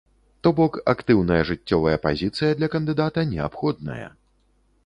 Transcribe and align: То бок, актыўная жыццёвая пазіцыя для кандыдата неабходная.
То 0.45 0.51
бок, 0.59 0.79
актыўная 0.93 1.37
жыццёвая 1.51 1.95
пазіцыя 2.07 2.51
для 2.63 2.71
кандыдата 2.77 3.27
неабходная. 3.35 4.07